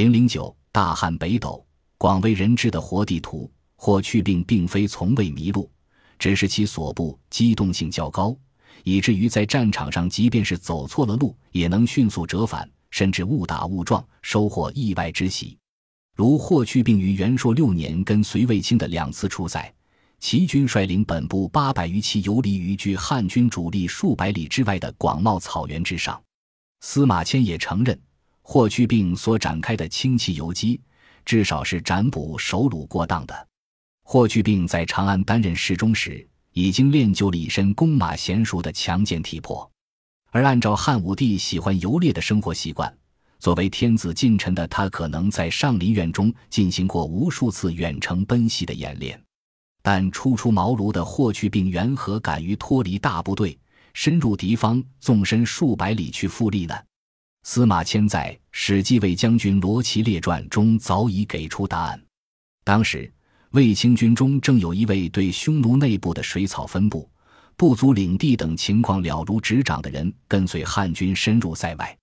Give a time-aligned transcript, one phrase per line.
[0.00, 1.62] 零零九大汉北斗，
[1.98, 3.52] 广为人知的活地图。
[3.76, 5.70] 霍去病并非从未迷路，
[6.18, 8.34] 只是其所部机动性较高，
[8.82, 15.58] 以至于在战场上，即便是走错了路，也能迅速折返，甚至误打误撞，收获意外之喜。
[16.16, 19.70] 如霍去病于元朔六年跟隋卫青的两次出塞，
[20.18, 26.18] 齐军率领本部八百余骑游离于距汉军主力数百里之外的广袤草原之上。
[26.80, 28.00] 司马迁也承认，
[28.42, 30.80] 霍去病所展开的轻骑游击，
[31.24, 33.48] 至少是占卜首虏过当的。
[34.02, 39.70] 霍去病在长安担任侍中时，已经练就了一身弓马娴熟的强健体魄，
[40.32, 42.92] 而按照汉武帝喜欢游猎的生活习惯。
[43.38, 49.18] 作为天子近臣的他，可能在上林苑中进行过无数次远程奔袭的演练，
[49.80, 53.56] 但初出茅庐的霍去病缘何敢于脱离大部队，
[53.94, 56.74] 深入敌方，纵身数百里去复利呢？
[57.42, 62.00] 司马迁在《史记卫将军罗齐列传》中早已给出答案。
[62.62, 63.10] 当时，
[63.52, 67.10] 卫青军中正有一位对匈奴内部的水草分布、
[67.56, 71.96] 部族领地等情况了如指掌的人，跟随汉军深入塞外。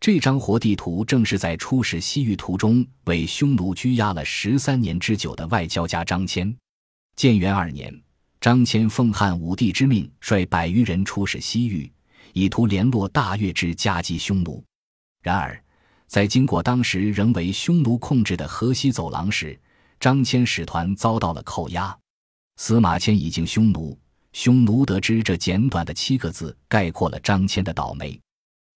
[0.00, 6.54] 这张活地图正是在出使西域途中为匈奴拘押了十三年之久的外交家张骞。
[7.16, 7.92] 建元二年，
[8.38, 11.90] 张骞奉汉武帝之命，率百余人出使西域，
[12.34, 14.62] 以图联络大越之夹击匈奴。
[15.24, 15.58] 然而，
[16.06, 19.58] 在经过当时仍为匈奴控制的河西走廊时，
[19.98, 21.96] 张骞使团遭到了扣押。
[22.56, 23.98] 司马迁已经匈奴，
[24.34, 28.20] 匈奴得知这简短的七个字，概括了张骞的倒霉。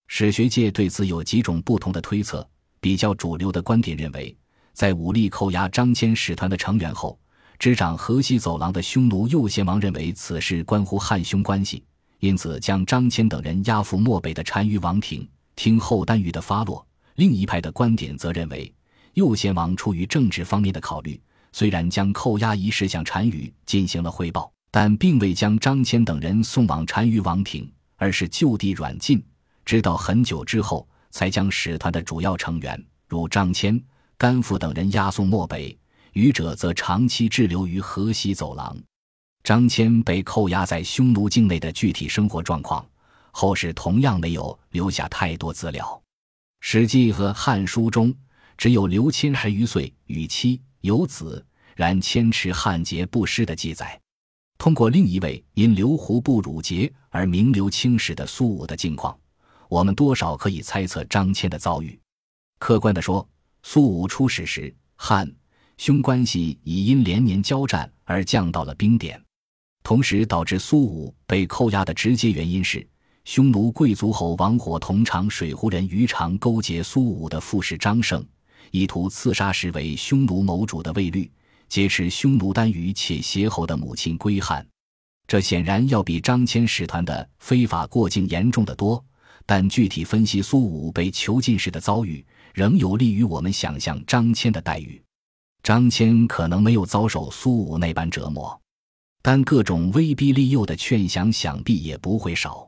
[0.07, 2.45] 史学界对此有几种不同的推测。
[2.81, 4.35] 比较主流的观点认为，
[4.73, 7.19] 在武力扣押张骞使团的成员后，
[7.59, 11.83] 执掌河西走廊的匈奴右贤王认为此事关乎汉匈关系，
[12.21, 15.29] 因此将张骞等人押赴漠北的单于王庭，
[15.59, 16.87] 听后单于的发落。
[17.15, 18.73] 另一派的观点则认为，
[19.15, 21.21] 右贤王出于政治方面的考虑，
[21.51, 29.21] 虽然将扣押一事向单于进行了汇报，但并未将张骞等人送往单于王庭，而是就地软禁。
[29.65, 33.83] 直到很久之后，才将使团的主要成员如张骞、
[34.17, 35.77] 甘父等人押送漠北，
[36.13, 38.77] 余者则长期滞留于河西走廊。
[39.43, 42.87] 张骞被扣押在匈奴境内的具体生活状况，
[43.31, 45.85] 后世同样没有留下太多资料。
[46.61, 48.13] 《史记》和《汉书》中
[48.57, 51.45] 只有刘谦十余岁，与妻有子，
[51.75, 53.99] 然谦持汉节不失的记载。
[54.57, 59.17] 通过另一位因刘胡不辱节而名留青史的苏武的境况。
[59.69, 61.97] 我们多少可以猜测张骞的遭遇。
[62.57, 63.25] 客观地说，
[63.63, 65.31] 苏武出使时，汉
[65.77, 69.23] 匈关系已因连年交战而降到了冰点。
[69.81, 72.85] 同时，导致苏武被扣押的直接原因是，
[73.31, 78.25] 匈奴贵族侯王火同长水胡人于长勾结苏武的副使张胜，
[78.71, 81.31] 意图刺杀实为匈奴谋主的卫律，
[81.67, 84.65] 劫持匈奴单于且邪侯的母亲归汉。
[85.27, 89.05] 这显然要比张骞使团的非法过境严重的多。
[89.45, 92.25] 但具体分析苏武被囚禁时的遭遇，
[92.55, 94.99] 仍有利于我们想象张骞的待遇。
[95.61, 98.59] 张骞可能没有遭受苏武那般折磨，
[99.21, 102.67] 但各种威逼利诱的劝降想必也不会少。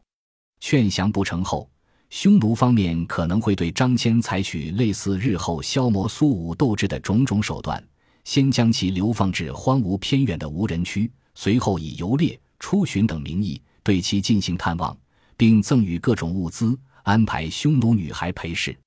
[0.61, 1.69] 劝降不成后，
[2.09, 7.85] 匈奴方面可能会对张骞采取类似日后消磨苏武斗志的种种手段：
[8.23, 14.97] 先将其流放至荒芜偏远的无人区，随后以游猎、出巡等名义对其进行探望。
[15.37, 18.77] 并赠予各种物资，安排匈奴女孩陪侍。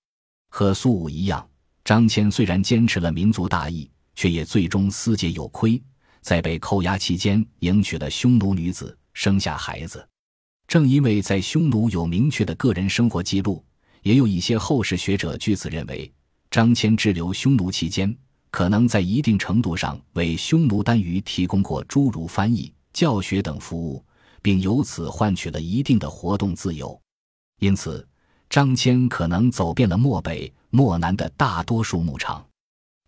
[0.51, 1.45] 和苏武一样，
[1.85, 5.83] 张骞虽然坚持了民族大义，却也最终私结有亏，
[6.21, 10.09] 在被扣押期间迎娶了匈奴女子，生下孩子。
[10.67, 13.65] 正因为在匈奴有明确的个人生活记录，
[14.03, 16.13] 也有一些后世学者据此认为，
[16.51, 18.17] 张骞滞留匈奴期间，
[18.51, 24.05] 可能在一定程度上为匈奴单于提供过诸如翻译、教学等服务。
[24.45, 27.01] 并由此换取了一定的活动自由，
[27.61, 28.07] 因此
[28.51, 32.47] 张骞可能走遍了漠北、漠南的大多数牧场。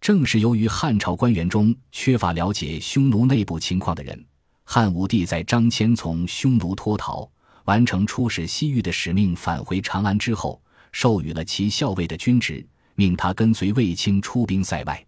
[0.01, 4.25] 正是由于汉朝官员中缺乏了解匈奴内部情况的人，
[4.65, 7.31] 汉武帝在张骞从匈奴脱逃、
[7.67, 10.61] 完成出使西域的使命，返回长安之后，
[10.91, 12.67] 授予了其校尉的军职，
[12.97, 15.07] 命他跟随卫青出兵塞外。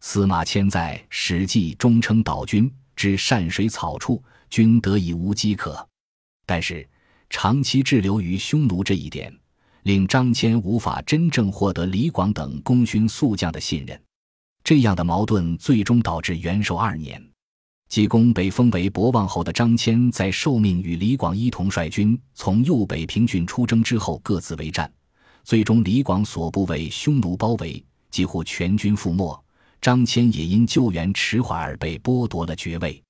[0.00, 4.22] 司马迁在《史记》中称岛君之善水草处。
[4.50, 5.84] 均得以无饥渴，
[6.46, 6.88] 但是
[7.28, 9.36] 长期滞留于匈奴这一点，
[9.82, 14.00] 令张骞无法真正获得李广等功勋宿将的信任。
[14.62, 17.20] 这样的矛盾最终导致元寿二年，
[17.88, 24.90] 济公被封为博望侯的张骞，在受命与李广一同率军从右北平郡出征之后，各自为战。
[25.44, 29.38] 最终，李广所部为匈奴包围，几乎全军覆没。
[29.80, 33.00] 张骞也因救援迟缓而被剥夺了爵位。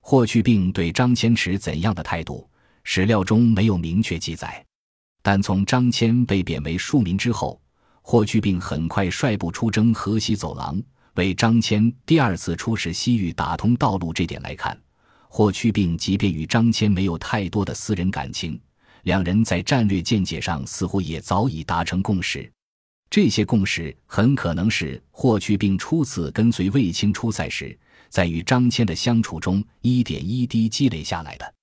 [0.00, 2.48] 霍去病对张骞持怎样的态度，
[2.84, 4.64] 史料中没有明确记载。
[5.20, 7.60] 但从张骞被贬为庶民之后，
[8.00, 10.80] 霍去病很快率部出征河西走廊，
[11.14, 14.12] 为张骞第二次出使西域打通道路。
[14.12, 14.78] 这点来看，
[15.28, 18.60] 霍去病即便与张骞没有太多的私人感情，
[19.02, 22.50] 两人在战略见解上似乎也早已达成共识。
[23.10, 31.54] 这些共识很可能是霍去病初次跟随卫青出塞时，在与张骞的相处中一点一滴积累下来的。